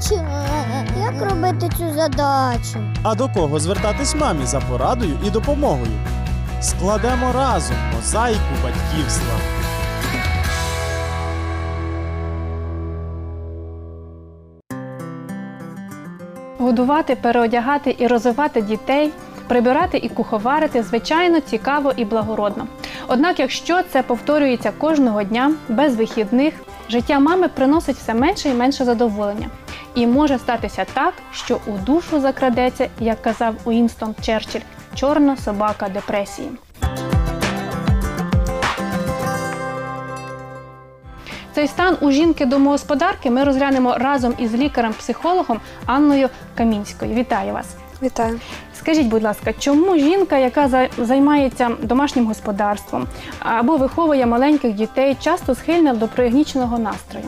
бачу. 0.00 0.24
Як 1.00 1.30
робити 1.30 1.68
цю 1.78 1.92
задачу? 1.94 2.78
А 3.02 3.14
до 3.14 3.28
кого 3.28 3.60
звертатись 3.60 4.14
мамі 4.14 4.46
за 4.46 4.60
порадою 4.60 5.18
і 5.26 5.30
допомогою? 5.30 5.92
Складемо 6.60 7.32
разом 7.34 7.76
мозаїку 7.96 8.40
батьківства. 8.62 9.34
Годувати, 16.58 17.16
переодягати 17.16 17.96
і 17.98 18.06
розвивати 18.06 18.62
дітей, 18.62 19.12
прибирати 19.48 19.98
і 19.98 20.08
куховарити, 20.08 20.82
звичайно, 20.82 21.40
цікаво 21.40 21.92
і 21.96 22.04
благородно. 22.04 22.66
Однак, 23.08 23.40
якщо 23.40 23.82
це 23.82 24.02
повторюється 24.02 24.72
кожного 24.78 25.22
дня 25.22 25.52
без 25.68 25.96
вихідних, 25.96 26.54
життя 26.90 27.18
мами 27.18 27.48
приносить 27.48 27.96
все 27.96 28.14
менше 28.14 28.48
і 28.48 28.54
менше 28.54 28.84
задоволення. 28.84 29.48
І 29.94 30.06
може 30.06 30.38
статися 30.38 30.86
так, 30.94 31.14
що 31.32 31.58
у 31.66 31.78
душу 31.86 32.20
закрадеться, 32.20 32.88
як 33.00 33.22
казав 33.22 33.54
Уінстон 33.64 34.14
Черчилль, 34.22 34.60
чорна 34.94 35.36
собака 35.36 35.88
депресії. 35.88 36.50
Цей 41.52 41.68
стан 41.68 41.96
у 42.00 42.10
жінки 42.10 42.46
домогосподарки 42.46 43.30
ми 43.30 43.44
розглянемо 43.44 43.94
разом 43.98 44.34
із 44.38 44.54
лікарем-психологом 44.54 45.60
Анною 45.86 46.28
Камінською. 46.54 47.14
Вітаю 47.14 47.52
вас! 47.52 47.89
Вітаю. 48.02 48.40
Скажіть, 48.78 49.06
будь 49.06 49.22
ласка, 49.22 49.52
чому 49.58 49.96
жінка, 49.98 50.38
яка 50.38 50.68
за- 50.68 50.88
займається 50.98 51.70
домашнім 51.82 52.26
господарством 52.26 53.06
або 53.38 53.76
виховує 53.76 54.26
маленьких 54.26 54.72
дітей, 54.74 55.16
часто 55.20 55.54
схильна 55.54 55.94
до 55.94 56.08
пригніченого 56.08 56.78
настрою? 56.78 57.26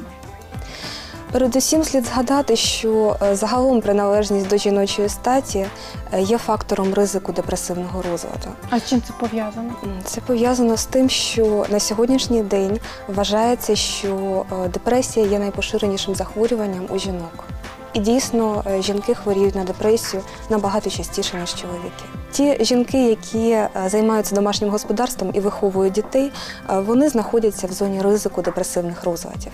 Передусім 1.32 1.84
слід 1.84 2.04
згадати, 2.06 2.56
що 2.56 3.16
е, 3.22 3.36
загалом 3.36 3.80
приналежність 3.80 4.48
до 4.48 4.56
жіночої 4.56 5.08
статі 5.08 5.66
е, 6.12 6.20
є 6.20 6.38
фактором 6.38 6.94
ризику 6.94 7.32
депресивного 7.32 8.02
розладу. 8.02 8.48
А 8.70 8.78
з 8.78 8.88
чим 8.88 9.02
це 9.02 9.12
пов'язано? 9.20 9.70
Це 10.04 10.20
пов'язано 10.20 10.76
з 10.76 10.84
тим, 10.84 11.08
що 11.08 11.66
на 11.70 11.80
сьогоднішній 11.80 12.42
день 12.42 12.78
вважається, 13.08 13.76
що 13.76 14.44
е, 14.64 14.68
депресія 14.68 15.26
є 15.26 15.38
найпоширенішим 15.38 16.14
захворюванням 16.14 16.86
у 16.90 16.98
жінок. 16.98 17.44
І 17.92 17.98
дійсно 17.98 18.64
е, 18.66 18.82
жінки 18.82 19.14
хворіють 19.14 19.54
на 19.54 19.64
депресію 19.64 20.22
набагато 20.50 20.90
частіше, 20.90 21.36
ніж 21.36 21.54
чоловіки. 21.54 22.04
Ті 22.32 22.64
жінки, 22.64 23.08
які 23.08 23.50
е, 23.50 23.70
займаються 23.86 24.34
домашнім 24.34 24.70
господарством 24.70 25.30
і 25.34 25.40
виховують 25.40 25.92
дітей, 25.92 26.32
е, 26.70 26.80
вони 26.80 27.08
знаходяться 27.08 27.66
в 27.66 27.72
зоні 27.72 28.02
ризику 28.02 28.42
депресивних 28.42 29.04
розладів. 29.04 29.52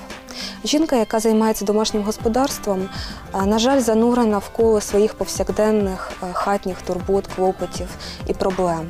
Жінка, 0.64 0.96
яка 0.96 1.20
займається 1.20 1.64
домашнім 1.64 2.02
господарством, 2.02 2.88
на 3.46 3.58
жаль, 3.58 3.80
занурена 3.80 4.38
в 4.38 4.48
коло 4.48 4.80
своїх 4.80 5.14
повсякденних 5.14 6.12
хатніх 6.32 6.82
турбот, 6.82 7.26
клопотів 7.36 7.88
і 8.26 8.34
проблем. 8.34 8.88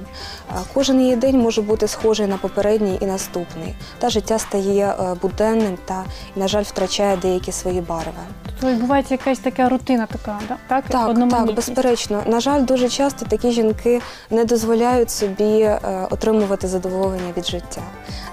Кожен 0.75 1.01
її 1.01 1.17
день 1.17 1.39
може 1.39 1.63
бути 1.63 1.89
схожий 1.89 2.27
на 2.27 2.37
попередній 2.37 2.99
і 3.01 3.07
наступний. 3.07 3.75
Та 3.99 4.09
життя 4.09 4.39
стає 4.39 4.87
е, 4.87 5.15
буденним 5.23 5.79
та, 5.85 6.05
на 6.37 6.49
жаль, 6.49 6.63
втрачає 6.63 7.17
деякі 7.17 7.53
свої 7.53 7.81
барви. 7.81 8.13
Тобто 8.61 8.75
відбувається 8.75 9.15
якась 9.15 9.39
така 9.39 9.69
рутина, 9.69 10.07
така 10.07 10.39
так? 10.49 10.59
Так, 10.69 10.85
так, 11.31 11.55
безперечно. 11.55 12.23
На 12.27 12.41
жаль, 12.41 12.65
дуже 12.65 12.89
часто 12.89 13.27
такі 13.27 13.51
жінки 13.51 14.01
не 14.31 14.45
дозволяють 14.45 15.11
собі 15.11 15.61
е, 15.61 15.81
отримувати 16.11 16.69
задоволення 16.69 17.33
від 17.37 17.47
життя. 17.47 17.83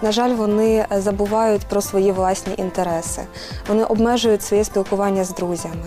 На 0.02 0.11
жаль, 0.11 0.30
вони 0.30 0.86
е, 0.91 1.02
забувають 1.02 1.61
про 1.61 1.81
свої 1.81 2.11
власні 2.11 2.53
інтереси. 2.58 3.21
Вони 3.67 3.83
обмежують 3.83 4.43
своє 4.43 4.64
спілкування 4.64 5.23
з 5.23 5.33
друзями. 5.33 5.86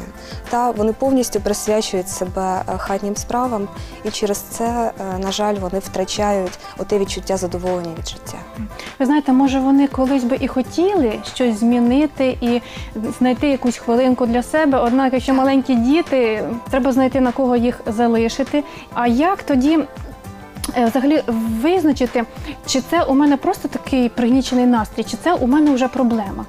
Та 0.50 0.70
вони 0.70 0.92
повністю 0.92 1.40
присвячують 1.40 2.08
себе 2.08 2.62
хатнім 2.78 3.16
справам, 3.16 3.68
і 4.04 4.10
через 4.10 4.38
це, 4.38 4.90
на 5.18 5.32
жаль, 5.32 5.54
вони 5.54 5.78
втрачають 5.78 6.17
оте 6.78 6.98
відчуття 6.98 7.36
задоволення 7.36 7.94
від 7.98 8.08
життя. 8.08 8.38
Ви 8.98 9.06
знаєте, 9.06 9.32
може 9.32 9.60
вони 9.60 9.86
колись 9.88 10.24
би 10.24 10.36
і 10.40 10.48
хотіли 10.48 11.18
щось 11.34 11.58
змінити 11.60 12.38
і 12.40 12.60
знайти 13.18 13.48
якусь 13.48 13.76
хвилинку 13.76 14.26
для 14.26 14.42
себе. 14.42 14.78
Однак, 14.78 15.12
якщо 15.12 15.34
маленькі 15.34 15.74
діти, 15.74 16.44
треба 16.70 16.92
знайти 16.92 17.20
на 17.20 17.32
кого 17.32 17.56
їх 17.56 17.80
залишити. 17.86 18.64
А 18.94 19.06
як 19.06 19.42
тоді? 19.42 19.78
е, 20.76 20.86
Взагалі 20.86 21.22
визначити, 21.62 22.24
чи 22.66 22.80
це 22.80 23.02
у 23.02 23.14
мене 23.14 23.36
просто 23.36 23.68
такий 23.68 24.08
пригнічений 24.08 24.66
настрій, 24.66 25.04
чи 25.04 25.16
це 25.24 25.34
у 25.34 25.46
мене 25.46 25.70
вже 25.74 25.88
проблема? 25.88 26.44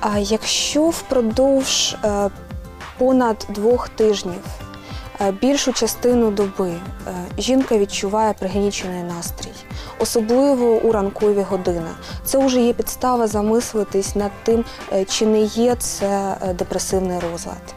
А 0.00 0.18
якщо 0.18 0.82
впродовж 0.82 1.96
е, 2.04 2.30
понад 2.98 3.46
двох 3.48 3.88
тижнів 3.88 4.40
більшу 5.40 5.72
частину 5.72 6.30
доби 6.30 6.70
е, 6.70 6.80
жінка 7.38 7.78
відчуває 7.78 8.32
пригнічений 8.32 9.02
настрій, 9.02 9.52
особливо 9.98 10.66
у 10.66 10.92
ранкові 10.92 11.42
години, 11.42 11.90
це 12.24 12.46
вже 12.46 12.60
є 12.60 12.72
підстава 12.72 13.26
замислитись 13.26 14.16
над 14.16 14.30
тим, 14.42 14.64
е, 14.92 15.04
чи 15.04 15.26
не 15.26 15.40
є 15.40 15.74
це 15.74 16.36
е, 16.42 16.54
депресивний 16.54 17.18
розлад. 17.18 17.74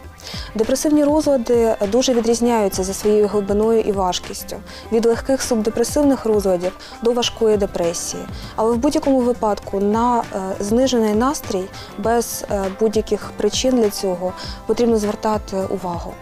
Депресивні 0.56 1.03
розлади 1.03 1.75
дуже 1.92 2.14
відрізняються 2.14 2.84
за 2.84 2.94
своєю 2.94 3.28
глибиною 3.28 3.81
і 3.81 3.92
важкістю 3.92 4.56
від 4.92 5.06
легких 5.06 5.42
субдепресивних 5.42 6.25
розладів 6.25 6.78
до 7.02 7.12
важкої 7.12 7.58
депресії. 7.58 8.24
Але 8.56 8.72
в 8.72 8.78
будь-якому 8.78 9.19
випадку 9.19 9.80
на 9.80 10.19
е, 10.19 10.24
знижений 10.59 11.14
настрій 11.14 11.64
без 11.98 12.46
е, 12.52 12.64
будь-яких 12.80 13.31
причин 13.38 13.75
для 13.75 13.90
цього 13.90 14.34
потрібно 14.66 14.98
звертати 14.98 15.58
увагу. 15.69 16.14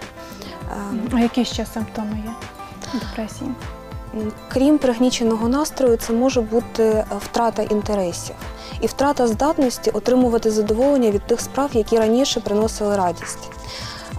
А 1.13 1.19
які 1.19 1.45
ще 1.45 1.65
симптоми 1.65 2.23
є 2.25 2.31
депресії? 2.99 3.51
Крім 4.47 4.77
пригніченого 4.77 5.49
настрою, 5.49 5.97
це 5.97 6.13
може 6.13 6.41
бути 6.41 6.83
е, 6.83 7.05
втрата 7.19 7.61
інтересів 7.61 8.35
і 8.81 8.87
втрата 8.87 9.27
здатності 9.27 9.89
отримувати 9.89 10.51
задоволення 10.51 11.11
від 11.11 11.21
тих 11.27 11.41
справ, 11.41 11.69
які 11.73 11.97
раніше 11.97 12.39
приносили 12.39 12.95
радість. 12.95 13.49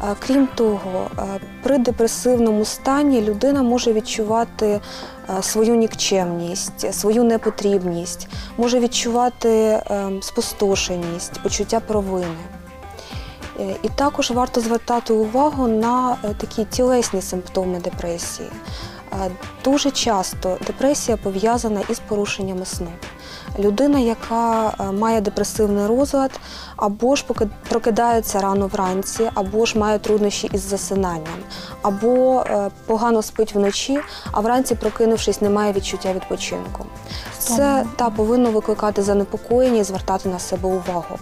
Е, 0.04 0.14
Крім 0.26 0.48
того, 0.54 1.10
е, 1.18 1.22
при 1.62 1.78
депресивному 1.78 2.64
стані 2.64 3.22
людина 3.22 3.62
може 3.62 3.92
відчувати 3.92 4.80
свою 5.42 5.74
нікчемність, 5.74 6.94
свою 6.94 7.24
непотрібність, 7.24 8.28
може 8.56 8.80
відчувати 8.80 9.48
е, 9.48 9.82
спустошеність, 10.20 11.42
почуття 11.42 11.80
провини. 11.80 12.55
Е, 13.60 13.76
І 13.82 13.88
також 13.88 14.30
варто 14.30 14.60
звертати 14.60 15.12
увагу 15.12 15.68
на 15.68 16.16
е, 16.24 16.34
такі 16.38 16.64
тілесні 16.64 17.22
симптоми 17.22 17.78
депресії. 17.78 18.48
Е, 19.12 19.30
Дуже 19.64 19.90
часто 19.90 20.56
депресія 20.66 21.16
пов'язана 21.16 21.80
із 21.88 21.98
порушеннями 21.98 22.64
сну. 22.64 22.88
Людина, 23.58 23.98
яка 23.98 24.72
має 24.92 25.20
депресивний 25.20 25.86
розлад, 25.86 26.30
або 26.76 27.16
ж 27.16 27.24
прокидається 27.68 28.40
рано 28.40 28.66
вранці, 28.66 29.30
або 29.34 29.66
ж 29.66 29.78
має 29.78 29.98
труднощі 29.98 30.50
із 30.52 30.60
засинанням, 30.60 31.38
або 31.82 32.44
погано 32.86 33.22
спить 33.22 33.54
вночі, 33.54 34.00
а 34.32 34.40
вранці, 34.40 34.74
прокинувшись, 34.74 35.40
не 35.40 35.50
має 35.50 35.72
відчуття 35.72 36.12
відпочинку. 36.12 36.86
Це 37.38 37.86
та 37.96 38.10
повинно 38.10 38.50
викликати 38.50 39.02
занепокоєння 39.02 39.80
і 39.80 39.84
звертати 39.84 40.28
на 40.28 40.38
себе 40.38 40.68
увагу. 40.68 41.18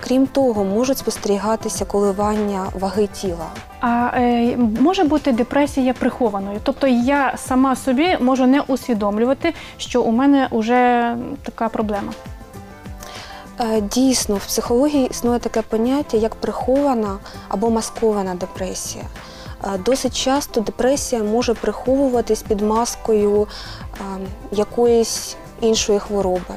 Крім 0.00 0.26
того, 0.26 0.64
можуть 0.64 0.98
спостерігатися 0.98 1.84
коливання 1.84 2.66
ваги 2.74 3.06
тіла. 3.06 3.46
А 3.80 4.10
е, 4.14 4.56
може 4.56 5.04
бути 5.04 5.32
депресія 5.32 5.92
прихованою. 5.92 6.60
Тобто 6.62 6.86
я 6.86 7.34
сама 7.36 7.76
собі 7.76 8.16
можу 8.20 8.46
не 8.46 8.60
усвідомлювати, 8.60 9.54
що 9.76 10.02
у 10.02 10.10
мене 10.10 10.48
вже 10.52 11.14
така 11.42 11.68
проблема. 11.68 12.12
Е, 13.60 13.80
Дійсно, 13.80 14.34
в 14.34 14.46
психології 14.46 15.08
існує 15.10 15.38
таке 15.38 15.62
поняття, 15.62 16.16
як 16.16 16.34
прихована 16.34 17.18
або 17.48 17.70
маскована 17.70 18.34
депресія. 18.34 19.04
Е, 19.64 19.78
Досить 19.78 20.16
часто 20.16 20.60
депресія 20.60 21.22
може 21.22 21.54
приховуватись 21.54 22.42
під 22.42 22.60
маскою 22.60 23.42
е, 23.42 24.02
якоїсь 24.52 25.36
іншої 25.60 25.98
хвороби. 25.98 26.54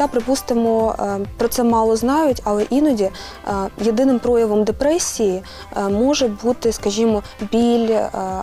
Та, 0.00 0.06
припустимо, 0.06 0.94
е, 0.98 1.26
про 1.36 1.48
це 1.48 1.64
мало 1.64 1.96
знають, 1.96 2.42
але 2.44 2.62
іноді 2.70 3.04
е, 3.04 3.10
єдиним 3.80 4.18
проявом 4.18 4.64
депресії 4.64 5.42
е, 5.76 5.88
може 5.88 6.28
бути, 6.28 6.72
скажімо, 6.72 7.22
біль 7.52 7.96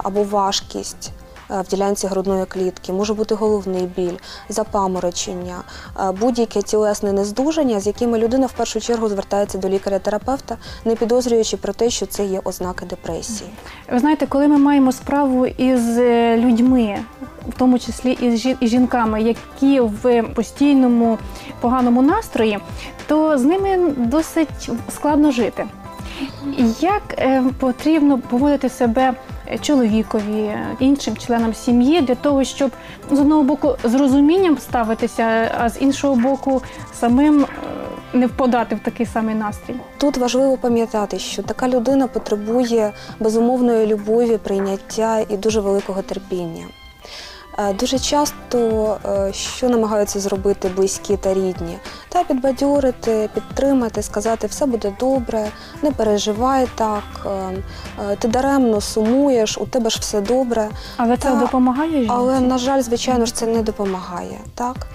або 0.03 0.23
важкість 0.23 1.11
в 1.49 1.67
ділянці 1.67 2.07
грудної 2.07 2.45
клітки, 2.45 2.93
може 2.93 3.13
бути 3.13 3.35
головний 3.35 3.85
біль, 3.95 4.17
запаморочення, 4.49 5.55
е, 5.99 6.11
будь-яке 6.11 6.61
тілесне 6.61 7.13
нездужання, 7.13 7.79
з 7.79 7.87
якими 7.87 8.17
людина 8.17 8.45
в 8.47 8.51
першу 8.51 8.79
чергу 8.79 9.09
звертається 9.09 9.57
до 9.57 9.69
лікаря-терапевта, 9.69 10.57
не 10.85 10.95
підозрюючи 10.95 11.57
про 11.57 11.73
те, 11.73 11.89
що 11.89 12.05
це 12.05 12.25
є 12.25 12.41
ознаки 12.43 12.85
депресії. 12.85 13.49
Ви 13.91 13.99
знаєте, 13.99 14.27
коли 14.27 14.47
ми 14.47 14.57
маємо 14.57 14.91
справу 14.91 15.45
із 15.45 15.97
е, 15.97 16.37
людьми, 16.37 16.99
в 17.47 17.57
тому 17.57 17.79
числі 17.79 18.11
і 18.11 18.37
з 18.37 18.67
жінками, 18.67 19.21
які 19.21 19.79
в 19.79 20.23
постійному 20.23 21.17
поганому 21.61 22.01
настрої, 22.01 22.59
то 23.07 23.37
з 23.37 23.43
ними 23.43 23.93
досить 23.97 24.69
складно 24.95 25.31
жити. 25.31 25.65
Як 26.79 27.01
е, 27.17 27.43
потрібно 27.59 28.19
поводити 28.19 28.69
себе 28.69 29.01
е, 29.01 29.13
чоловікові, 29.61 30.51
іншим 30.79 31.17
членам 31.17 31.53
сім'ї 31.53 32.01
для 32.01 32.15
того, 32.15 32.43
щоб 32.43 32.71
з 33.11 33.19
одного 33.19 33.43
боку 33.43 33.75
з 33.83 33.93
розумінням 33.95 34.57
ставитися, 34.57 35.51
а 35.59 35.69
з 35.69 35.81
іншого 35.81 36.15
боку 36.15 36.61
самим 36.93 37.41
е, 37.41 37.47
не 38.13 38.27
впадати 38.27 38.75
в 38.75 38.79
такий 38.79 39.05
самий 39.05 39.35
настрій? 39.35 39.75
Тут 39.97 40.17
важливо 40.17 40.57
пам'ятати, 40.57 41.19
що 41.19 41.43
така 41.43 41.67
людина 41.69 42.07
потребує 42.07 42.93
безумовної 43.19 43.87
любові, 43.87 44.37
прийняття 44.37 45.19
і 45.29 45.37
дуже 45.37 45.59
великого 45.59 46.01
терпіння. 46.01 46.65
Е, 47.59 47.73
Дуже 47.73 47.99
часто 47.99 48.97
е, 49.05 49.33
що 49.33 49.69
намагаються 49.69 50.19
зробити 50.19 50.69
близькі 50.75 51.17
та 51.17 51.33
рідні, 51.33 51.77
та 52.09 52.23
підбадьорити, 52.23 53.29
підтримати, 53.33 54.01
сказати, 54.01 54.47
все 54.47 54.65
буде 54.65 54.93
добре, 54.99 55.47
не 55.81 55.91
переживай 55.91 56.67
так, 56.75 57.03
е, 57.25 58.15
ти 58.15 58.27
даремно 58.27 58.81
сумуєш, 58.81 59.57
у 59.57 59.65
тебе 59.65 59.89
ж 59.89 59.99
все 59.99 60.21
добре. 60.21 60.69
Але 60.97 61.17
це 61.17 61.35
допомагає 61.35 61.91
жінці? 61.91 62.11
Але 62.13 62.39
на 62.39 62.57
жаль, 62.57 62.81
звичайно 62.81 63.25
ж, 63.25 63.35
це 63.35 63.45
не 63.45 63.61
допомагає. 63.61 64.39
Так 64.55 64.87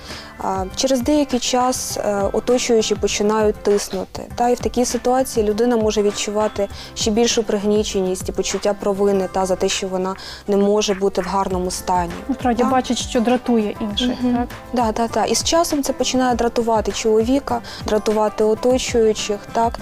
через 0.76 1.00
деякий 1.00 1.40
час 1.40 1.98
оточуючі 2.32 2.94
починають 2.94 3.56
тиснути. 3.56 4.22
Та 4.34 4.48
і 4.48 4.54
в 4.54 4.58
такій 4.58 4.84
ситуації 4.84 5.46
людина 5.46 5.76
може 5.76 6.02
відчувати 6.02 6.68
ще 6.94 7.10
більшу 7.10 7.42
пригніченість 7.42 8.28
і 8.28 8.32
почуття 8.32 8.74
провини 8.80 9.28
та 9.32 9.46
за 9.46 9.56
те, 9.56 9.68
що 9.68 9.88
вона 9.88 10.14
не 10.48 10.56
може 10.56 10.94
бути 10.94 11.20
в 11.20 11.24
гарному 11.24 11.70
стані. 11.70 12.12
Насправді 12.52 12.62
Так. 12.62 12.72
бачить, 12.72 13.08
що 13.10 13.20
дратує 13.20 13.76
інших. 13.80 14.22
Мгм. 14.22 14.36
Так? 14.36 14.48
Да, 14.72 14.92
да, 14.92 15.08
да. 15.14 15.24
І 15.24 15.34
з 15.34 15.44
часом 15.44 15.82
це 15.82 15.92
починає 15.92 16.34
дратувати 16.34 16.92
чоловіка, 16.92 17.60
дратувати 17.86 18.44
оточуючих, 18.44 19.38
так. 19.52 19.78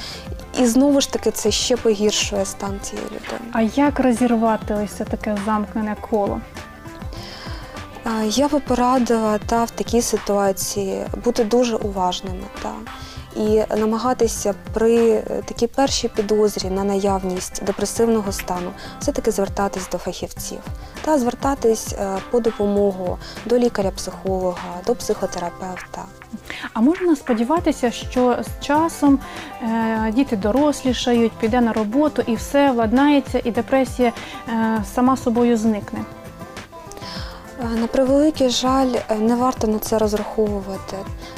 І 0.59 0.67
знову 0.67 1.01
ж 1.01 1.13
таки 1.13 1.31
це 1.31 1.51
ще 1.51 1.77
погіршує 1.77 2.45
стан 2.45 2.81
цієї 2.83 3.07
людини. 3.07 3.51
А 3.53 3.63
як 3.63 4.01
розірвати 4.01 4.75
ось 4.85 4.91
це 4.91 5.05
таке 5.05 5.37
замкнене 5.47 5.97
коло? 6.11 6.41
Я 8.25 8.49
би 8.49 8.61
порадила 8.61 9.39
та 9.39 9.65
в 9.65 9.71
такій 9.71 10.03
ситуації 10.03 11.03
бути 11.25 11.45
дуже 11.45 11.77
уважними 11.77 12.45
та 12.63 12.73
і 13.37 13.63
намагатися 13.77 14.55
при 14.73 15.11
е, 15.11 15.43
такій 15.45 15.67
першій 15.67 16.09
підозрі 16.09 16.71
на 16.71 16.85
наявність 16.85 17.65
депресивного 17.65 18.33
стану 18.33 18.71
все-таки 19.01 19.31
звертатись 19.31 19.89
до 19.93 19.99
фахівців 19.99 20.59
та 21.05 21.19
звертатись 21.19 21.93
е, 21.93 22.19
по 22.31 22.41
допомогу 22.41 23.19
до 23.47 23.59
лікаря-психолога, 23.59 24.81
до 24.87 24.95
психотерапевта. 24.95 26.05
А 26.73 26.81
можна 26.81 27.17
сподіватися, 27.17 27.91
що 27.91 28.37
з 28.43 28.67
часом 28.67 29.19
е, 29.63 30.13
діти 30.15 30.37
дорослішають, 30.37 31.33
піде 31.33 31.61
на 31.61 31.73
роботу 31.73 32.23
і 32.27 32.35
все 32.35 32.73
владнається, 32.73 33.41
і 33.45 33.51
депресія 33.51 34.13
е, 34.49 34.85
сама 34.95 35.17
собою 35.17 35.57
зникне. 35.57 36.05
На 37.81 37.87
превеликий 37.87 38.51
жаль, 38.51 38.95
не 39.19 39.37
варто 39.37 39.67
на 39.67 39.79
це 39.79 39.99
розраховувати. 39.99 40.97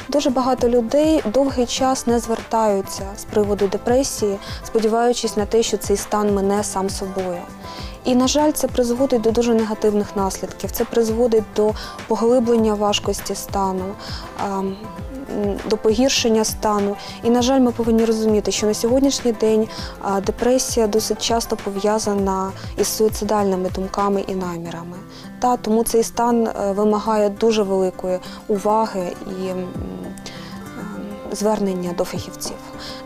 Дуже 0.08 0.30
багато 0.30 0.68
людей 0.68 1.22
довгий 1.26 1.66
час 1.66 2.06
не 2.06 2.18
звертаються 2.18 3.02
з 3.16 3.24
приводу 3.24 3.66
депресії, 3.66 4.38
сподіваючись 4.64 5.36
на 5.36 5.46
те, 5.46 5.62
що 5.62 5.76
цей 5.76 5.96
стан 5.96 6.34
мине 6.34 6.64
сам 6.64 6.90
собою. 6.90 7.42
І, 8.04 8.14
на 8.14 8.28
жаль, 8.28 8.52
це 8.52 8.68
призводить 8.68 9.20
до 9.20 9.30
дуже 9.30 9.54
негативних 9.54 10.16
наслідків. 10.16 10.70
Це 10.70 10.84
призводить 10.84 11.44
до 11.56 11.72
поглиблення 12.08 12.74
важкості 12.74 13.34
стану, 13.34 13.84
ем, 14.44 14.76
до 15.70 15.76
погіршення 15.76 16.44
стану. 16.44 16.96
І, 17.22 17.30
на 17.30 17.42
жаль, 17.42 17.60
ми 17.60 17.72
повинні 17.72 18.04
розуміти, 18.04 18.52
що 18.52 18.66
на 18.66 18.74
сьогоднішній 18.74 19.32
день 19.32 19.68
депресія 20.26 20.86
досить 20.86 21.22
часто 21.22 21.56
пов'язана 21.56 22.52
із 22.78 22.86
суїцидальними 22.86 23.70
думками 23.70 24.24
і 24.26 24.34
намірами. 24.34 24.96
Та, 25.38 25.56
тому 25.56 25.84
цей 25.84 26.02
стан 26.02 26.46
е, 26.46 26.72
вимагає 26.72 27.28
дуже 27.28 27.62
великої 27.62 28.18
уваги 28.48 29.12
і 29.26 29.50
звернення 31.32 31.92
до 31.92 32.04
фахівців. 32.04 32.56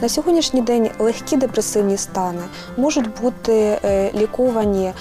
На 0.00 0.08
сьогоднішній 0.08 0.60
день 0.60 0.90
легкі 0.98 1.36
депресивні 1.36 1.96
стани 1.96 2.42
можуть 2.76 3.20
бути 3.20 3.78
е, 3.84 4.10
ліковані 4.14 4.86
е, 4.86 4.92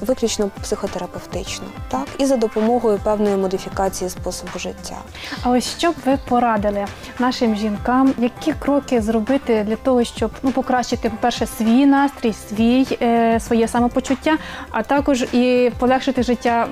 виключно 0.00 0.50
психотерапевтично, 0.62 1.66
так 1.88 2.06
і 2.18 2.26
за 2.26 2.36
допомогою 2.36 2.98
певної 3.04 3.36
модифікації 3.36 4.10
способу 4.10 4.58
життя. 4.58 4.96
А 5.42 5.50
ось 5.50 5.78
що 5.78 5.90
б 5.90 5.94
ви 6.06 6.18
порадили 6.28 6.86
нашим 7.18 7.56
жінкам, 7.56 8.14
які 8.18 8.52
кроки 8.52 9.00
зробити 9.00 9.64
для 9.68 9.76
того, 9.76 10.04
щоб 10.04 10.30
ну 10.42 10.50
покращити, 10.50 11.10
по-перше, 11.10 11.46
свій 11.46 11.86
настрій, 11.86 12.34
свій 12.48 12.86
е, 13.02 13.40
своє 13.40 13.68
самопочуття, 13.68 14.38
а 14.70 14.82
також 14.82 15.22
і 15.22 15.72
полегшити 15.78 16.22
життя 16.22 16.66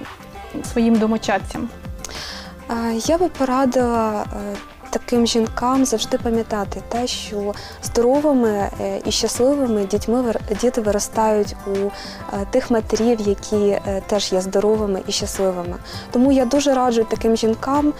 своїм 0.72 0.94
домочадцям? 0.94 1.69
Е, 2.70 2.94
Я 3.06 3.19
би 3.19 3.28
порадила 3.28 4.25
таким 4.94 5.26
жінкам 5.26 5.85
завжди 5.85 6.19
пам'ятати 6.19 6.82
те, 6.88 7.06
що 7.06 7.55
здоровими 7.82 8.50
е, 8.50 9.00
і 9.05 9.11
щасливими 9.11 9.85
дітьми 9.85 10.35
діти 10.61 10.81
виростають 10.81 11.56
у 11.67 11.70
е, 11.70 11.91
тих 12.50 12.70
матерів, 12.70 13.20
які 13.20 13.67
е, 13.67 14.02
теж 14.06 14.32
є 14.32 14.41
здоровими 14.41 15.02
і 15.06 15.12
щасливими. 15.12 15.76
Тому 16.11 16.32
я 16.32 16.44
дуже 16.44 16.75
раджу 16.75 17.06
таким 17.11 17.37
жінкам 17.37 17.93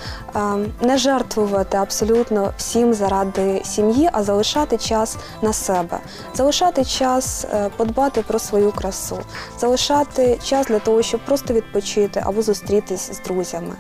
не 0.81 0.99
жертвувати 0.99 1.77
абсолютно 1.77 2.53
всім 2.57 2.95
заради 2.95 3.63
сім'ї, 3.65 4.09
а 4.13 4.23
залишати 4.23 4.79
час 4.79 5.17
на 5.43 5.53
себе, 5.53 5.99
залишати 6.35 6.85
час 6.85 7.47
подбати 7.77 8.23
про 8.23 8.39
свою 8.39 8.73
красу, 8.73 9.19
залишати 9.59 10.39
час 10.45 10.67
для 10.67 10.79
того, 10.79 11.03
щоб 11.03 11.21
просто 11.25 11.55
відпочити 11.55 12.23
або 12.27 12.43
зустрітись 12.43 13.13
з 13.13 13.21
друзями. 13.21 13.75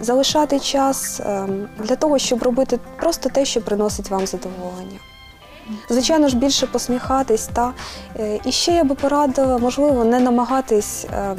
Залишати 0.00 0.60
час 0.60 1.20
для 1.78 1.96
того, 1.96 2.18
щоб 2.18 2.42
робити 2.42 2.78
просто 2.96 3.28
те, 3.28 3.44
що 3.44 3.60
приносить 3.62 4.10
вам 4.10 4.26
задоволення. 4.26 4.98
Звичайно 5.88 6.28
ж, 6.28 6.36
більше 6.36 6.66
посміхатись, 6.66 7.46
та 7.46 7.72
е, 8.16 8.40
і 8.44 8.52
ще 8.52 8.72
я 8.72 8.84
би 8.84 8.94
порадила, 8.94 9.58
можливо, 9.58 10.04
не 10.04 10.20
намагатись 10.20 11.04
е, 11.04 11.36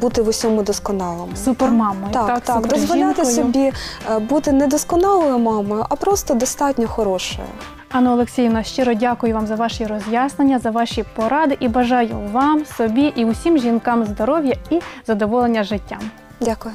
бути 0.00 0.22
в 0.22 0.28
усьому 0.28 0.62
досконалому. 0.62 1.36
Супермамою, 1.36 2.12
Так, 2.12 2.26
так, 2.26 2.40
так, 2.40 2.66
дозволяти 2.66 3.24
собі 3.24 3.72
е, 4.10 4.18
бути 4.18 4.52
недосконалою 4.52 5.38
мамою, 5.38 5.86
а 5.88 5.96
просто 5.96 6.34
достатньо 6.34 6.88
хорошою. 6.88 7.48
Анна 7.90 8.12
Олексіївна, 8.12 8.62
щиро 8.62 8.94
дякую 8.94 9.34
вам 9.34 9.46
за 9.46 9.54
ваші 9.54 9.86
роз'яснення, 9.86 10.58
за 10.58 10.70
ваші 10.70 11.04
поради 11.16 11.56
і 11.60 11.68
бажаю 11.68 12.16
вам, 12.32 12.64
собі 12.76 13.12
і 13.16 13.24
усім 13.24 13.58
жінкам 13.58 14.04
здоров'я 14.04 14.56
і 14.70 14.80
задоволення 15.06 15.64
життям. 15.64 16.00
Дякую. 16.40 16.74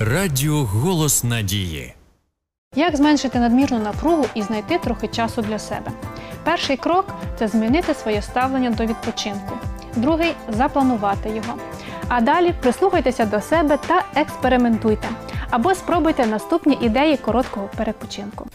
Радіо 0.00 0.64
Голос 0.64 1.24
Надії. 1.24 1.94
Як 2.74 2.96
зменшити 2.96 3.38
надмірну 3.38 3.78
напругу 3.78 4.24
і 4.34 4.42
знайти 4.42 4.78
трохи 4.78 5.08
часу 5.08 5.42
для 5.42 5.58
себе? 5.58 5.90
Перший 6.44 6.76
крок 6.76 7.04
це 7.38 7.48
змінити 7.48 7.94
своє 7.94 8.22
ставлення 8.22 8.70
до 8.70 8.86
відпочинку. 8.86 9.58
Другий 9.96 10.32
запланувати 10.48 11.28
його. 11.28 11.58
А 12.08 12.20
далі 12.20 12.54
прислухайтеся 12.60 13.26
до 13.26 13.40
себе 13.40 13.78
та 13.86 14.04
експериментуйте. 14.14 15.08
Або 15.50 15.74
спробуйте 15.74 16.26
наступні 16.26 16.78
ідеї 16.80 17.16
короткого 17.16 17.70
перепочинку. 17.76 18.46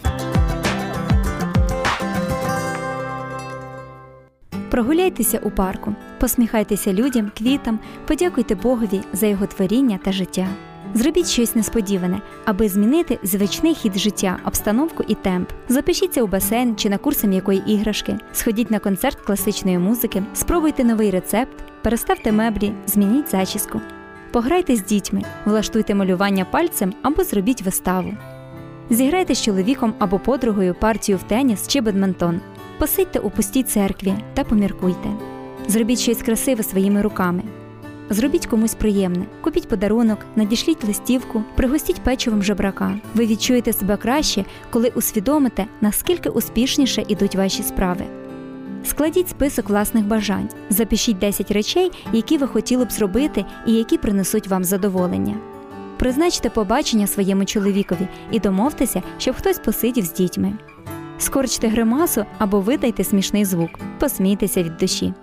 Прогуляйтеся 4.71 5.39
у 5.43 5.51
парку, 5.51 5.95
посміхайтеся 6.19 6.93
людям, 6.93 7.31
квітам, 7.38 7.79
подякуйте 8.07 8.55
Богові 8.55 9.01
за 9.13 9.27
його 9.27 9.48
творіння 9.48 10.00
та 10.03 10.12
життя. 10.12 10.48
Зробіть 10.93 11.27
щось 11.27 11.55
несподіване, 11.55 12.21
аби 12.45 12.69
змінити 12.69 13.19
звичний 13.24 13.75
хід 13.75 13.98
життя, 13.98 14.39
обстановку 14.45 15.03
і 15.07 15.15
темп. 15.15 15.50
Запишіться 15.69 16.24
у 16.24 16.27
басейн 16.27 16.75
чи 16.75 16.89
на 16.89 16.98
курси 16.98 17.27
м'якої 17.27 17.63
іграшки, 17.74 18.17
сходіть 18.33 18.71
на 18.71 18.79
концерт 18.79 19.21
класичної 19.21 19.77
музики, 19.77 20.24
спробуйте 20.33 20.83
новий 20.83 21.12
рецепт, 21.12 21.53
переставте 21.81 22.31
меблі, 22.31 22.74
змініть 22.88 23.31
зачіску. 23.31 23.81
Пограйте 24.31 24.75
з 24.75 24.83
дітьми, 24.83 25.21
влаштуйте 25.45 25.95
малювання 25.95 26.45
пальцем 26.45 26.93
або 27.01 27.24
зробіть 27.24 27.62
виставу. 27.62 28.13
Зіграйте 28.89 29.36
з 29.36 29.41
чоловіком 29.41 29.93
або 30.00 30.19
подругою 30.19 30.75
партію 30.79 31.17
в 31.17 31.24
теніс 31.24 31.67
чи 31.67 31.81
бадминтон. 31.81 32.41
Посидьте 32.79 33.19
у 33.19 33.29
пустій 33.29 33.63
церкві 33.63 34.13
та 34.33 34.43
поміркуйте. 34.43 35.10
Зробіть 35.67 36.00
щось 36.00 36.21
красиве 36.21 36.63
своїми 36.63 37.01
руками. 37.01 37.43
Зробіть 38.11 38.45
комусь 38.45 38.75
приємне, 38.75 39.25
купіть 39.41 39.67
подарунок, 39.67 40.19
надішліть 40.35 40.83
листівку, 40.83 41.43
пригостіть 41.55 42.01
печивом 42.01 42.43
жебрака. 42.43 42.99
Ви 43.15 43.25
відчуєте 43.25 43.73
себе 43.73 43.97
краще, 43.97 44.45
коли 44.69 44.91
усвідомите, 44.95 45.65
наскільки 45.81 46.29
успішніше 46.29 47.03
ідуть 47.07 47.35
ваші 47.35 47.63
справи. 47.63 48.05
Складіть 48.83 49.29
список 49.29 49.69
власних 49.69 50.05
бажань, 50.05 50.49
запишіть 50.69 51.19
10 51.19 51.51
речей, 51.51 51.91
які 52.13 52.37
ви 52.37 52.47
хотіли 52.47 52.85
б 52.85 52.91
зробити 52.91 53.45
і 53.67 53.73
які 53.73 53.97
принесуть 53.97 54.47
вам 54.47 54.63
задоволення. 54.63 55.35
Призначте 55.97 56.49
побачення 56.49 57.07
своєму 57.07 57.45
чоловікові 57.45 58.07
і 58.31 58.39
домовтеся, 58.39 59.03
щоб 59.17 59.35
хтось 59.35 59.59
посидів 59.59 60.05
з 60.05 60.13
дітьми. 60.13 60.53
скорчте 61.17 61.67
гримасу 61.67 62.25
або 62.37 62.59
видайте 62.59 63.03
смішний 63.03 63.45
звук. 63.45 63.69
Посмійтеся 63.99 64.63
від 64.63 64.77
душі. 64.77 65.13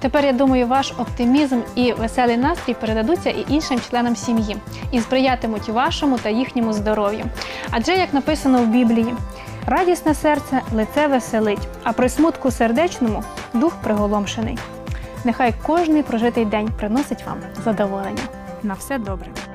Тепер 0.00 0.24
я 0.24 0.32
думаю, 0.32 0.66
ваш 0.66 0.92
оптимізм 0.98 1.60
і 1.74 1.92
веселий 1.92 2.36
настрій 2.36 2.74
передадуться 2.74 3.30
і 3.30 3.44
іншим 3.48 3.80
членам 3.90 4.16
сім'ї 4.16 4.56
і 4.92 5.00
сприятимуть 5.00 5.68
вашому 5.68 6.18
та 6.18 6.28
їхньому 6.28 6.72
здоров'ю. 6.72 7.24
Адже, 7.70 7.92
як 7.92 8.14
написано 8.14 8.62
в 8.62 8.66
Біблії, 8.66 9.14
радісне 9.66 10.14
серце 10.14 10.60
лице 10.72 11.06
веселить, 11.06 11.68
а 11.82 11.92
при 11.92 12.08
смутку 12.08 12.50
сердечному 12.50 13.24
дух 13.54 13.74
приголомшений. 13.82 14.58
Нехай 15.24 15.54
кожний 15.66 16.02
прожитий 16.02 16.44
день 16.44 16.68
приносить 16.78 17.26
вам 17.26 17.38
задоволення. 17.64 18.22
На 18.62 18.74
все 18.74 18.98
добре. 18.98 19.49